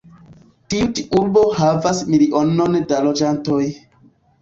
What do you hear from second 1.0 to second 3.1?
urbo havas milionon da